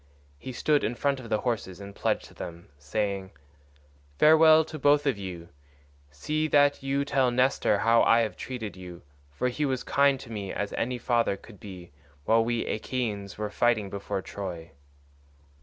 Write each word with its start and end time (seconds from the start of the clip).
He 0.39 0.51
stood 0.51 0.83
in 0.83 0.95
front 0.95 1.19
of 1.19 1.29
the 1.29 1.41
horses 1.41 1.79
and 1.79 1.93
pledged 1.93 2.33
them, 2.37 2.69
saying, 2.79 3.33
"Farewell 4.17 4.65
to 4.65 4.79
both 4.79 5.05
of 5.05 5.15
you; 5.19 5.49
see 6.09 6.47
that 6.47 6.81
you 6.81 7.05
tell 7.05 7.29
Nestor 7.29 7.77
how 7.77 8.01
I 8.01 8.21
have 8.21 8.35
treated 8.35 8.75
you, 8.75 9.03
for 9.31 9.47
he 9.49 9.63
was 9.63 9.81
as 9.81 9.93
kind 9.93 10.19
to 10.19 10.31
me 10.31 10.51
as 10.51 10.73
any 10.73 10.97
father 10.97 11.37
could 11.37 11.59
be 11.59 11.91
while 12.25 12.43
we 12.43 12.65
Achaeans 12.65 13.37
were 13.37 13.51
fighting 13.51 13.91
before 13.91 14.23
Troy." 14.23 14.71